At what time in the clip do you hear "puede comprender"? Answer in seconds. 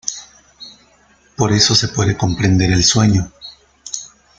1.89-2.71